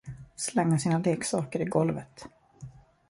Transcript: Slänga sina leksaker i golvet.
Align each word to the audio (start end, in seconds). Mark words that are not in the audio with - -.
Slänga 0.35 0.79
sina 0.79 0.97
leksaker 0.99 1.59
i 1.61 1.65
golvet. 1.65 2.27